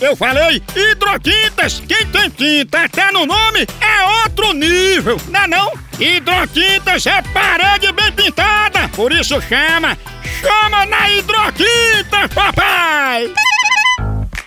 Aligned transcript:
Eu 0.00 0.14
falei 0.14 0.62
hidrotintas. 0.76 1.82
Quem 1.86 2.06
tem 2.06 2.30
tinta 2.30 2.84
até 2.84 3.10
no 3.10 3.26
nome 3.26 3.66
é 3.80 4.22
outro 4.22 4.52
nível, 4.52 5.20
não 5.28 5.40
é 5.40 5.46
não? 5.48 5.72
Hidrotintas 5.98 7.04
é 7.06 7.20
parede 7.34 7.92
bem 7.92 8.12
pintada, 8.12 8.88
por 8.94 9.12
isso 9.12 9.40
chama, 9.42 9.98
chama 10.40 10.86
na 10.86 11.10
hidrotinta, 11.10 12.28
papai! 12.32 13.32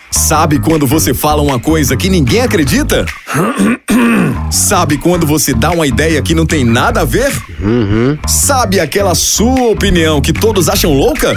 Sabe 0.10 0.60
quando 0.60 0.88
você 0.88 1.14
fala 1.14 1.42
uma 1.42 1.60
coisa 1.60 1.98
que 1.98 2.10
ninguém 2.10 2.42
acredita? 2.42 3.06
Sabe 4.50 4.98
quando 4.98 5.28
você 5.28 5.54
dá 5.54 5.72
uma 5.72 5.86
ideia 5.86 6.22
que 6.22 6.34
não 6.34 6.46
tem 6.46 6.64
nada 6.64 7.02
a 7.02 7.06
ver? 7.06 7.32
Sabe 8.26 8.80
aquela 8.80 9.14
sua 9.14 9.70
opinião 9.70 10.22
que 10.22 10.32
todos 10.32 10.70
acham 10.70 10.94
louca? 10.94 11.34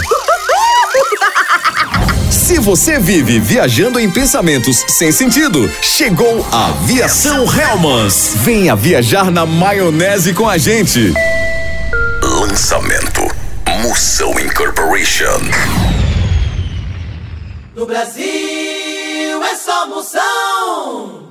Se 2.45 2.59
você 2.59 2.99
vive 2.99 3.39
viajando 3.39 3.99
em 3.99 4.07
pensamentos 4.07 4.85
sem 4.87 5.11
sentido, 5.11 5.67
chegou 5.81 6.45
a 6.51 6.67
Aviação 6.67 7.43
Helmans. 7.51 8.33
Venha 8.35 8.75
viajar 8.75 9.31
na 9.31 9.47
maionese 9.47 10.31
com 10.31 10.47
a 10.47 10.55
gente. 10.55 11.11
Lançamento 12.21 13.21
Moção 13.81 14.39
Incorporation. 14.39 15.41
No 17.73 17.87
Brasil 17.87 18.23
é 18.23 19.55
só 19.55 19.87
moção. 19.87 21.24